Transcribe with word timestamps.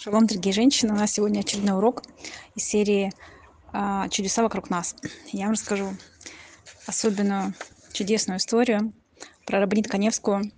Шалом, 0.00 0.28
дорогие 0.28 0.52
женщины! 0.52 0.92
У 0.92 0.96
нас 0.96 1.10
сегодня 1.10 1.40
очередной 1.40 1.76
урок 1.76 2.04
из 2.54 2.62
серии 2.62 3.10
а, 3.72 4.08
«Чудеса 4.10 4.44
вокруг 4.44 4.70
нас». 4.70 4.94
Я 5.32 5.46
вам 5.46 5.54
расскажу 5.54 5.88
особенную 6.86 7.52
чудесную 7.92 8.38
историю 8.38 8.92
про 9.44 9.58
Рабанит 9.58 9.88
Коневскую. 9.88 10.52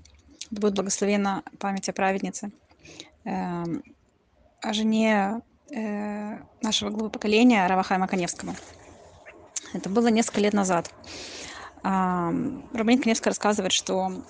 Будет 0.50 0.74
благословена 0.74 1.42
память 1.58 1.88
о 1.88 1.94
праведнице, 1.94 2.52
э, 3.24 3.64
о 4.60 4.72
жене 4.74 5.40
э, 5.74 6.36
нашего 6.60 6.90
главы 6.90 7.08
поколения 7.08 7.66
Равахайма 7.66 8.08
Коневского. 8.08 8.54
Это 9.72 9.88
было 9.88 10.08
несколько 10.08 10.42
лет 10.42 10.52
назад. 10.52 10.92
А, 11.82 12.30
Рабанит 12.74 13.04
Коневская 13.04 13.30
рассказывает, 13.30 13.72
что 13.72 14.22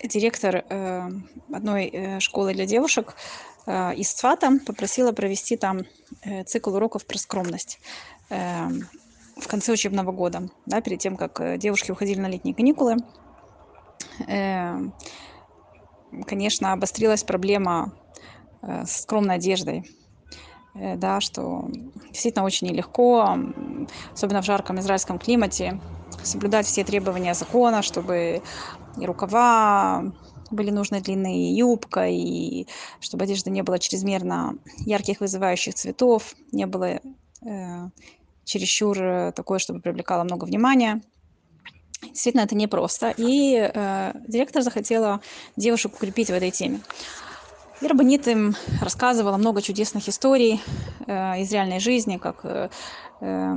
директор 0.00 0.64
э, 0.68 1.10
одной 1.52 2.20
школы 2.20 2.54
для 2.54 2.64
девушек 2.64 3.16
Э, 3.16 3.49
из 3.66 4.12
ЦФАТа 4.12 4.58
попросила 4.66 5.12
провести 5.12 5.56
там 5.56 5.82
э, 6.22 6.44
цикл 6.44 6.74
уроков 6.74 7.06
про 7.06 7.18
скромность 7.18 7.78
э, 8.30 8.68
в 9.36 9.48
конце 9.48 9.72
учебного 9.72 10.12
года, 10.12 10.48
да, 10.66 10.80
перед 10.80 10.98
тем, 10.98 11.16
как 11.16 11.58
девушки 11.58 11.90
уходили 11.90 12.20
на 12.20 12.28
летние 12.28 12.54
каникулы. 12.54 12.96
Конечно, 16.26 16.72
обострилась 16.72 17.22
проблема 17.22 17.92
с 18.60 19.02
скромной 19.02 19.36
одеждой, 19.36 19.88
да, 20.74 21.20
что 21.20 21.70
действительно 22.10 22.44
очень 22.44 22.68
нелегко, 22.68 23.38
особенно 24.12 24.42
в 24.42 24.44
жарком 24.44 24.78
израильском 24.80 25.18
климате, 25.18 25.80
соблюдать 26.22 26.66
все 26.66 26.84
требования 26.84 27.34
закона, 27.34 27.82
чтобы 27.82 28.42
и 28.98 29.06
рукава 29.06 30.12
были 30.50 30.70
нужны 30.70 31.00
длинные 31.00 31.56
юбка, 31.56 32.08
и 32.08 32.66
чтобы 33.00 33.24
одежда 33.24 33.50
не 33.50 33.62
была 33.62 33.78
чрезмерно 33.78 34.56
ярких 34.78 35.20
вызывающих 35.20 35.74
цветов, 35.74 36.34
не 36.52 36.66
было 36.66 37.00
э, 37.42 37.88
чересчур 38.44 39.32
такое, 39.32 39.58
чтобы 39.58 39.80
привлекало 39.80 40.24
много 40.24 40.44
внимания. 40.44 41.02
Действительно, 42.02 42.42
это 42.42 42.54
непросто. 42.54 43.14
И 43.16 43.56
э, 43.56 44.12
директор 44.26 44.62
захотела 44.62 45.20
девушек 45.56 45.94
укрепить 45.94 46.28
в 46.28 46.32
этой 46.32 46.50
теме. 46.50 46.80
И 47.80 47.86
Рабанит 47.86 48.28
им 48.28 48.54
рассказывала 48.80 49.36
много 49.38 49.62
чудесных 49.62 50.08
историй 50.08 50.60
э, 51.06 51.40
из 51.40 51.52
реальной 51.52 51.80
жизни, 51.80 52.18
как 52.18 52.44
э, 52.44 52.68
э, 53.20 53.56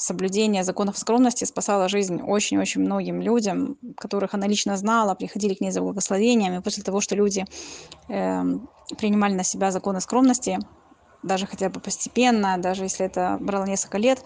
соблюдение 0.00 0.64
законов 0.64 0.98
скромности 0.98 1.44
спасало 1.44 1.88
жизнь 1.88 2.20
очень-очень 2.22 2.80
многим 2.80 3.20
людям, 3.20 3.78
которых 3.96 4.34
она 4.34 4.46
лично 4.46 4.76
знала, 4.76 5.14
приходили 5.14 5.54
к 5.54 5.60
ней 5.60 5.70
за 5.70 5.80
благословениями. 5.80 6.58
После 6.58 6.82
того, 6.82 7.00
что 7.00 7.16
люди 7.16 7.44
э, 8.08 8.42
принимали 8.98 9.34
на 9.34 9.44
себя 9.44 9.70
законы 9.70 10.00
скромности, 10.00 10.58
даже 11.22 11.46
хотя 11.46 11.70
бы 11.70 11.80
постепенно, 11.80 12.58
даже 12.58 12.84
если 12.84 13.06
это 13.06 13.38
брало 13.40 13.64
несколько 13.64 13.98
лет, 13.98 14.22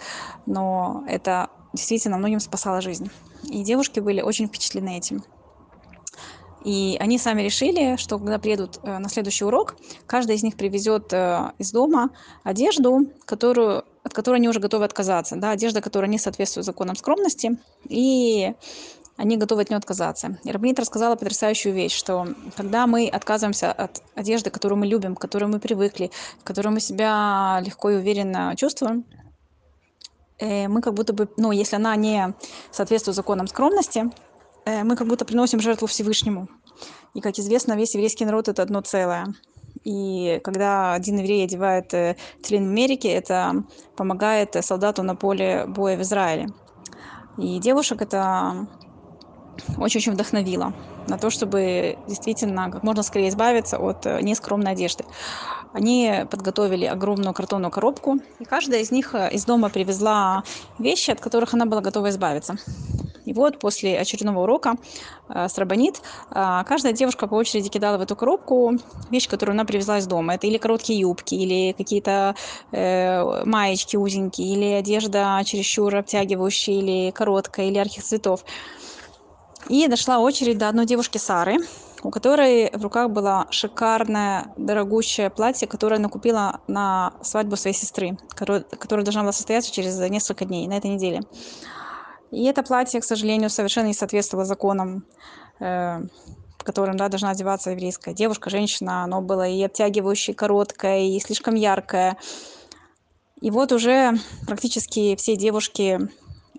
но 0.47 1.05
это 1.09 1.49
действительно 1.73 2.19
многим 2.19 2.41
спасало 2.41 2.81
жизнь. 2.81 3.11
И 3.45 3.63
девушки 3.63 4.01
были 4.01 4.21
очень 4.21 4.49
впечатлены 4.49 4.97
этим. 4.99 5.23
И 6.65 6.97
они 7.01 7.19
сами 7.19 7.43
решили, 7.43 7.97
что 7.97 8.19
когда 8.19 8.39
приедут 8.39 8.81
э, 8.83 8.99
на 8.99 9.09
следующий 9.09 9.45
урок, 9.45 9.77
каждая 10.07 10.37
из 10.37 10.43
них 10.43 10.57
привезет 10.57 11.13
э, 11.13 11.53
из 11.59 11.71
дома 11.71 12.11
одежду, 12.43 13.07
которую 13.25 13.85
от 14.09 14.15
которой 14.15 14.37
они 14.37 14.49
уже 14.49 14.59
готовы 14.59 14.85
отказаться, 14.85 15.37
да, 15.37 15.51
одежда, 15.51 15.81
которая 15.83 16.11
не 16.11 16.19
соответствует 16.19 16.65
законам 16.65 16.97
скромности, 16.97 17.59
и 17.89 18.55
они 19.17 19.37
готовы 19.37 19.63
от 19.63 19.71
нее 19.71 19.77
отказаться. 19.77 20.39
И 20.45 20.51
Рабнит 20.51 20.79
рассказала 20.79 21.15
потрясающую 21.15 21.75
вещь, 21.75 21.95
что 21.95 22.27
когда 22.57 22.87
мы 22.87 23.09
отказываемся 23.09 23.71
от 23.71 24.03
одежды, 24.15 24.51
которую 24.51 24.79
мы 24.79 24.87
любим, 24.87 25.15
к 25.15 25.21
которой 25.21 25.45
мы 25.45 25.61
привыкли, 25.61 26.11
в 26.41 26.45
которой 26.45 26.69
мы 26.69 26.81
себя 26.81 27.61
легко 27.65 27.91
и 27.91 27.97
уверенно 27.97 28.55
чувствуем, 28.57 29.05
э, 30.39 30.69
мы 30.69 30.81
как 30.81 30.95
будто 30.95 31.13
бы, 31.13 31.29
ну, 31.37 31.53
если 31.53 31.77
она 31.77 31.95
не 31.97 32.35
соответствует 32.71 33.17
законам 33.17 33.47
скромности, 33.47 34.11
э, 34.65 34.85
мы 34.85 34.97
как 34.97 35.07
будто 35.07 35.27
приносим 35.27 35.61
жертву 35.61 35.87
Всевышнему. 35.87 36.49
И, 37.13 37.21
как 37.21 37.39
известно, 37.39 37.75
весь 37.75 37.95
еврейский 37.95 38.25
народ– 38.25 38.49
это 38.51 38.63
одно 38.63 38.81
целое. 38.81 39.35
И 39.89 40.39
когда 40.45 40.93
один 40.93 41.17
еврей 41.17 41.45
одевает 41.45 41.95
э, 41.95 42.15
тлин 42.43 42.67
в 42.67 42.71
Америке, 42.73 43.09
это 43.09 43.65
помогает 43.97 44.55
солдату 44.61 45.03
на 45.03 45.17
поле 45.17 45.65
боя 45.67 45.97
в 45.97 46.03
Израиле. 46.03 46.49
И 47.39 47.59
девушек 47.59 48.03
это 48.03 48.67
очень-очень 49.77 50.13
вдохновило 50.13 50.73
на 51.07 51.19
то, 51.19 51.31
чтобы 51.31 51.99
действительно 52.07 52.71
как 52.71 52.83
можно 52.83 53.03
скорее 53.03 53.29
избавиться 53.29 53.79
от 53.79 54.07
э, 54.07 54.21
нескромной 54.23 54.73
одежды. 54.73 55.05
Они 55.73 56.25
подготовили 56.31 56.87
огромную 56.87 57.35
картонную 57.35 57.71
коробку, 57.71 58.19
и 58.39 58.45
каждая 58.45 58.81
из 58.81 58.91
них 58.91 59.15
э, 59.15 59.31
из 59.33 59.45
дома 59.45 59.69
привезла 59.69 60.43
вещи, 60.79 61.11
от 61.11 61.21
которых 61.21 61.55
она 61.55 61.67
была 61.67 61.81
готова 61.81 62.11
избавиться. 62.11 62.57
И 63.29 63.35
вот 63.35 63.59
после 63.59 64.01
очередного 64.01 64.45
урока 64.45 64.77
э, 65.29 65.49
с 65.49 65.59
э, 65.59 66.65
каждая 66.67 66.95
девушка 66.95 67.27
по 67.27 67.35
очереди 67.35 67.69
кидала 67.69 67.99
в 67.99 68.01
эту 68.01 68.17
коробку 68.17 68.73
вещь, 69.11 69.29
которую 69.29 69.53
она 69.53 69.67
привезла 69.67 69.99
из 69.99 70.07
дома. 70.07 70.35
Это 70.35 70.47
или 70.47 70.57
короткие 70.57 71.01
юбки, 71.01 71.35
или 71.35 71.73
какие-то 71.73 72.35
э, 72.73 73.45
маечки 73.45 73.97
узенькие, 73.97 74.49
или 74.55 74.73
одежда 74.73 75.43
чересчур 75.45 75.95
обтягивающая, 75.95 76.75
или 76.75 77.11
короткая, 77.11 77.67
или 77.67 77.77
ярких 77.77 78.03
цветов. 78.03 78.45
И 79.69 79.87
дошла 79.89 80.19
очередь 80.19 80.59
до 80.59 80.69
одной 80.69 80.87
девушки 80.87 81.19
Сары, 81.19 81.59
у 82.03 82.11
которой 82.11 82.71
в 82.73 82.83
руках 82.83 83.11
было 83.11 83.47
шикарное, 83.51 84.53
дорогущее 84.57 85.31
платье, 85.31 85.67
которое 85.67 85.97
она 85.97 86.09
купила 86.09 86.61
на 86.69 87.15
свадьбу 87.23 87.57
своей 87.57 87.77
сестры, 87.77 88.17
которая 88.35 89.05
должна 89.05 89.23
была 89.23 89.33
состояться 89.33 89.73
через 89.73 89.99
несколько 89.99 90.45
дней, 90.45 90.69
на 90.69 90.75
этой 90.75 90.91
неделе. 90.91 91.23
И 92.31 92.45
это 92.45 92.63
платье, 92.63 93.01
к 93.01 93.05
сожалению, 93.05 93.51
совершенно 93.51 93.87
не 93.87 93.95
соответствовало 93.95 94.45
законам, 94.45 95.05
э, 95.61 96.01
которым 96.69 96.99
да, 96.99 97.09
должна 97.09 97.31
одеваться 97.31 97.71
еврейская 97.71 98.13
девушка, 98.13 98.51
женщина. 98.51 99.03
Оно 99.03 99.23
было 99.23 99.49
и 99.49 99.63
обтягивающее, 99.63 100.37
короткое, 100.37 101.01
и 101.01 101.19
слишком 101.19 101.55
яркое. 101.55 102.19
И 103.41 103.51
вот 103.51 103.73
уже 103.73 104.19
практически 104.47 105.17
все 105.17 105.35
девушки 105.35 105.99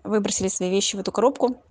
выбросили 0.04 0.48
свои 0.48 0.72
вещи 0.72 0.96
в 0.96 1.00
эту 1.00 1.12
коробку. 1.12 1.62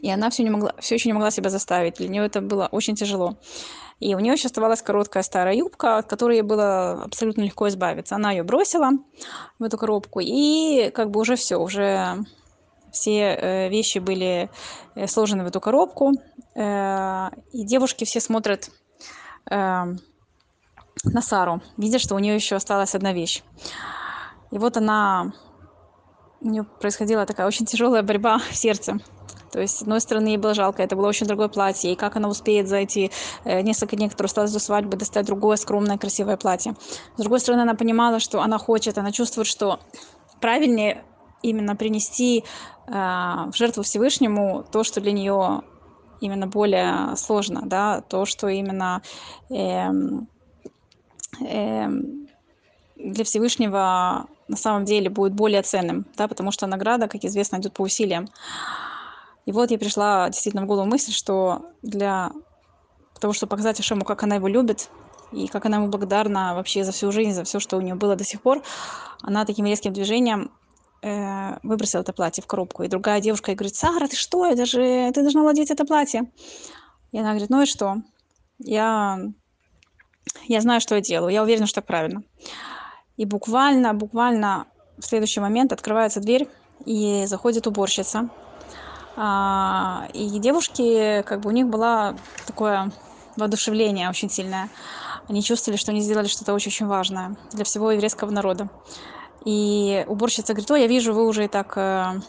И 0.00 0.10
она 0.10 0.30
все, 0.30 0.42
не 0.42 0.50
могла, 0.50 0.74
все 0.78 0.94
еще 0.94 1.08
не 1.08 1.12
могла 1.12 1.30
себя 1.30 1.50
заставить. 1.50 1.96
Для 1.96 2.08
нее 2.08 2.26
это 2.26 2.40
было 2.40 2.68
очень 2.70 2.94
тяжело. 2.94 3.36
И 4.00 4.14
у 4.14 4.20
нее 4.20 4.34
еще 4.34 4.46
оставалась 4.46 4.80
короткая 4.80 5.22
старая 5.22 5.54
юбка, 5.54 5.98
от 5.98 6.06
которой 6.06 6.36
ей 6.36 6.42
было 6.42 7.02
абсолютно 7.02 7.42
легко 7.42 7.68
избавиться. 7.68 8.14
Она 8.14 8.30
ее 8.30 8.44
бросила 8.44 8.90
в 9.58 9.64
эту 9.64 9.76
коробку, 9.76 10.20
и 10.20 10.90
как 10.94 11.10
бы 11.10 11.20
уже 11.20 11.34
все, 11.34 11.56
уже 11.56 12.24
все 12.92 13.20
э, 13.20 13.68
вещи 13.68 13.98
были 13.98 14.50
э, 14.94 15.06
сложены 15.08 15.44
в 15.44 15.48
эту 15.48 15.60
коробку. 15.60 16.12
Э, 16.54 17.30
и 17.52 17.64
девушки 17.64 18.04
все 18.04 18.20
смотрят 18.20 18.70
на 19.50 21.22
Сару, 21.22 21.62
видя, 21.78 21.98
что 21.98 22.14
у 22.14 22.18
нее 22.18 22.34
еще 22.34 22.56
осталась 22.56 22.94
одна 22.94 23.14
вещь. 23.14 23.42
И 24.50 24.58
вот 24.58 24.76
она, 24.76 25.32
у 26.42 26.48
нее 26.48 26.64
происходила 26.64 27.24
такая 27.24 27.46
очень 27.46 27.64
тяжелая 27.64 28.02
борьба 28.02 28.40
в 28.40 28.54
сердце. 28.54 28.98
То 29.52 29.60
есть, 29.60 29.78
с 29.78 29.82
одной 29.82 30.00
стороны, 30.00 30.28
ей 30.28 30.36
было 30.36 30.54
жалко, 30.54 30.82
это 30.82 30.96
было 30.96 31.08
очень 31.08 31.26
дорогое 31.26 31.48
платье, 31.48 31.92
и 31.92 31.96
как 31.96 32.16
она 32.16 32.28
успеет 32.28 32.68
за 32.68 32.76
эти 32.76 33.10
несколько 33.44 33.96
дней, 33.96 34.08
которые 34.08 34.28
осталось 34.28 34.52
до 34.52 34.58
свадьбы, 34.58 34.96
достать 34.96 35.26
другое 35.26 35.56
скромное, 35.56 35.98
красивое 35.98 36.36
платье. 36.36 36.74
С 37.16 37.20
другой 37.20 37.40
стороны, 37.40 37.62
она 37.62 37.74
понимала, 37.74 38.20
что 38.20 38.40
она 38.40 38.58
хочет, 38.58 38.98
она 38.98 39.12
чувствует, 39.12 39.46
что 39.46 39.80
правильнее 40.40 41.04
именно 41.42 41.76
принести 41.76 42.44
э, 42.86 42.90
в 42.92 43.52
жертву 43.54 43.82
Всевышнему 43.82 44.64
то, 44.70 44.84
что 44.84 45.00
для 45.00 45.12
нее 45.12 45.62
именно 46.20 46.46
более 46.46 47.16
сложно, 47.16 47.62
да, 47.64 48.00
то, 48.00 48.24
что 48.24 48.48
именно 48.48 49.02
э, 49.50 49.88
э, 51.40 51.88
для 52.96 53.24
Всевышнего 53.24 54.26
на 54.48 54.56
самом 54.56 54.84
деле 54.84 55.10
будет 55.10 55.34
более 55.34 55.62
ценным, 55.62 56.06
да, 56.16 56.26
потому 56.26 56.50
что 56.50 56.66
награда, 56.66 57.06
как 57.06 57.24
известно, 57.24 57.58
идет 57.58 57.74
по 57.74 57.82
усилиям. 57.82 58.28
И 59.48 59.52
вот 59.52 59.70
я 59.70 59.78
пришла 59.78 60.28
действительно 60.28 60.64
в 60.64 60.66
голову 60.66 60.86
мысль, 60.86 61.10
что 61.10 61.62
для 61.80 62.32
того, 63.18 63.32
чтобы 63.32 63.48
показать 63.48 63.80
Ашему, 63.80 64.04
как 64.04 64.22
она 64.22 64.34
его 64.34 64.46
любит, 64.46 64.90
и 65.32 65.46
как 65.46 65.64
она 65.64 65.78
ему 65.78 65.88
благодарна 65.88 66.54
вообще 66.54 66.84
за 66.84 66.92
всю 66.92 67.10
жизнь, 67.12 67.32
за 67.32 67.44
все, 67.44 67.58
что 67.58 67.78
у 67.78 67.80
нее 67.80 67.94
было 67.94 68.14
до 68.14 68.24
сих 68.24 68.42
пор, 68.42 68.62
она 69.22 69.46
таким 69.46 69.64
резким 69.64 69.94
движением 69.94 70.50
э, 71.00 71.58
выбросила 71.62 72.02
это 72.02 72.12
платье 72.12 72.42
в 72.44 72.46
коробку. 72.46 72.82
И 72.82 72.88
другая 72.88 73.22
девушка 73.22 73.50
ей 73.50 73.56
говорит, 73.56 73.74
Сара, 73.74 74.06
ты 74.06 74.16
что, 74.16 74.44
это 74.44 74.66
же, 74.66 75.10
ты 75.14 75.22
должна 75.22 75.40
владеть 75.40 75.70
это 75.70 75.86
платье. 75.86 76.30
И 77.12 77.18
она 77.18 77.30
говорит, 77.30 77.48
ну 77.48 77.62
и 77.62 77.64
что? 77.64 78.02
Я, 78.58 79.18
я 80.46 80.60
знаю, 80.60 80.82
что 80.82 80.94
я 80.94 81.00
делаю, 81.00 81.32
я 81.32 81.42
уверена, 81.42 81.64
что 81.64 81.76
так 81.76 81.86
правильно. 81.86 82.22
И 83.16 83.24
буквально, 83.24 83.94
буквально 83.94 84.66
в 84.98 85.06
следующий 85.06 85.40
момент 85.40 85.72
открывается 85.72 86.20
дверь, 86.20 86.50
и 86.84 87.24
заходит 87.26 87.66
уборщица. 87.66 88.28
А, 89.20 90.06
и 90.14 90.38
девушки, 90.38 91.22
как 91.22 91.40
бы 91.40 91.48
у 91.48 91.52
них 91.52 91.66
было 91.66 92.16
такое 92.46 92.92
воодушевление 93.36 94.08
очень 94.08 94.30
сильное. 94.30 94.68
они 95.28 95.42
чувствовали, 95.42 95.76
что 95.76 95.90
они 95.90 96.00
сделали 96.00 96.28
что-то 96.28 96.54
очень-очень 96.54 96.86
важное 96.86 97.36
для 97.52 97.64
всего 97.64 97.90
еврейского 97.90 98.30
народа. 98.30 98.68
И 99.44 100.04
уборщица 100.06 100.52
говорит, 100.52 100.70
ой, 100.70 100.82
я 100.82 100.86
вижу, 100.86 101.12
вы 101.12 101.26
уже 101.26 101.46
и 101.46 101.48
так 101.48 101.76
э, 101.76 102.20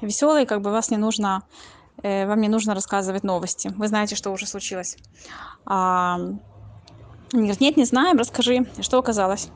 веселые, 0.00 0.44
как 0.44 0.62
бы 0.62 0.72
вас 0.72 0.90
не 0.90 0.96
нужно, 0.96 1.44
э, 2.02 2.26
вам 2.26 2.40
не 2.40 2.48
нужно 2.48 2.74
рассказывать 2.74 3.22
новости. 3.22 3.72
Вы 3.76 3.86
знаете, 3.86 4.16
что 4.16 4.30
уже 4.30 4.46
случилось. 4.46 4.96
А, 5.64 6.16
они 7.32 7.42
говорят, 7.42 7.60
нет, 7.60 7.76
не 7.76 7.84
знаем, 7.84 8.18
расскажи. 8.18 8.66
Что 8.80 8.98
оказалось? 8.98 9.48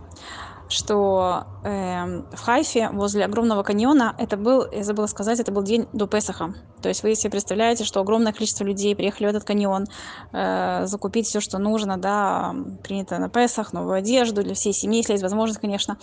Что 0.69 1.45
э, 1.65 2.23
в 2.33 2.41
Хайфе 2.41 2.91
возле 2.91 3.25
огромного 3.25 3.63
каньона, 3.63 4.15
это 4.19 4.37
был, 4.37 4.67
я 4.71 4.83
забыла 4.83 5.07
сказать, 5.07 5.39
это 5.39 5.53
был 5.53 5.63
день 5.63 5.87
до 5.93 6.07
Песаха. 6.07 6.55
То 6.83 6.89
есть 6.89 7.03
вы 7.03 7.15
себе 7.15 7.31
представляете, 7.31 7.85
что 7.85 8.01
огромное 8.01 8.33
количество 8.33 8.65
людей 8.65 8.97
приехали 8.97 9.27
в 9.27 9.31
этот 9.31 9.45
каньон, 9.45 9.87
э, 10.33 10.87
закупить 10.87 11.27
все, 11.27 11.41
что 11.41 11.59
нужно, 11.59 11.97
да, 11.97 12.55
принято 12.83 13.19
на 13.19 13.29
Песах, 13.29 13.73
новую 13.73 13.95
одежду 13.95 14.43
для 14.43 14.55
всей 14.55 14.73
семьи, 14.73 14.99
если 14.99 15.13
есть 15.13 15.23
возможность, 15.23 15.61
конечно. 15.61 15.99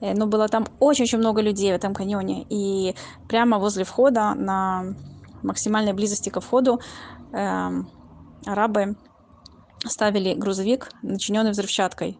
Э, 0.00 0.14
но 0.14 0.26
было 0.26 0.48
там 0.48 0.66
очень-очень 0.80 1.18
много 1.18 1.42
людей 1.42 1.72
в 1.72 1.74
этом 1.74 1.94
каньоне. 1.94 2.46
И 2.48 2.94
прямо 3.28 3.58
возле 3.58 3.84
входа, 3.84 4.34
на 4.34 4.94
максимальной 5.42 5.92
близости 5.92 6.30
ко 6.30 6.40
входу, 6.40 6.80
э, 7.32 7.70
арабы 8.46 8.96
ставили 9.84 10.34
грузовик, 10.34 10.90
начиненный 11.02 11.50
взрывчаткой. 11.50 12.18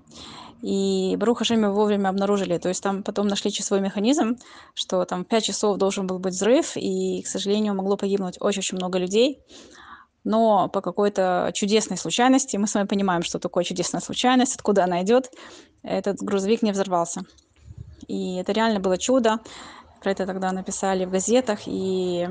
И 0.62 1.16
Баруха 1.18 1.44
Шеми 1.44 1.66
вовремя 1.66 2.08
обнаружили. 2.08 2.58
То 2.58 2.68
есть 2.68 2.82
там 2.82 3.02
потом 3.02 3.28
нашли 3.28 3.52
часовой 3.52 3.82
механизм, 3.82 4.36
что 4.74 5.04
там 5.04 5.24
5 5.24 5.44
часов 5.44 5.76
должен 5.76 6.06
был 6.06 6.18
быть 6.18 6.34
взрыв, 6.34 6.76
и, 6.76 7.22
к 7.22 7.26
сожалению, 7.26 7.74
могло 7.74 7.96
погибнуть 7.96 8.36
очень-очень 8.40 8.76
много 8.76 8.98
людей. 8.98 9.40
Но 10.24 10.68
по 10.68 10.80
какой-то 10.80 11.52
чудесной 11.54 11.96
случайности, 11.96 12.56
мы 12.56 12.66
с 12.66 12.74
вами 12.74 12.86
понимаем, 12.86 13.22
что 13.22 13.38
такое 13.38 13.62
чудесная 13.62 14.00
случайность, 14.00 14.56
откуда 14.56 14.82
она 14.84 15.02
идет, 15.02 15.30
этот 15.82 16.18
грузовик 16.18 16.62
не 16.62 16.72
взорвался. 16.72 17.22
И 18.08 18.36
это 18.36 18.52
реально 18.52 18.80
было 18.80 18.98
чудо. 18.98 19.38
Про 20.02 20.10
это 20.10 20.26
тогда 20.26 20.52
написали 20.52 21.04
в 21.04 21.10
газетах. 21.10 21.60
И 21.66 22.28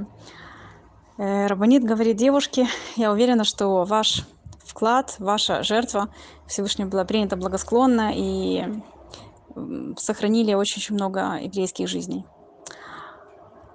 э, 1.18 1.48
Рабанит 1.48 1.84
говорит 1.84 2.18
девушке, 2.18 2.68
я 2.98 3.12
уверена, 3.12 3.44
что 3.46 3.86
ваш 3.86 4.26
вклад, 4.76 5.16
ваша 5.20 5.64
жертва 5.64 6.10
Всевышним 6.48 6.90
была 6.90 7.06
принята 7.06 7.38
благосклонно 7.38 8.12
и 8.14 8.66
сохранили 9.98 10.54
очень-очень 10.54 10.96
много 10.96 11.38
еврейских 11.40 11.88
жизней. 11.88 12.26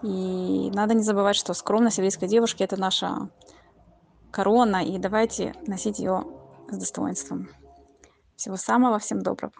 И 0.02 0.70
надо 0.74 0.92
не 0.92 1.02
забывать, 1.02 1.36
что 1.36 1.54
скромность 1.54 1.96
еврейской 1.96 2.28
девушки– 2.28 2.62
это 2.64 2.78
наша 2.78 3.30
корона, 4.30 4.84
и 4.84 4.98
давайте 4.98 5.54
носить 5.66 5.98
ее 5.98 6.24
с 6.70 6.76
достоинством. 6.76 7.48
Всего 8.36 8.56
самого, 8.56 8.98
всем 8.98 9.22
доброго. 9.22 9.52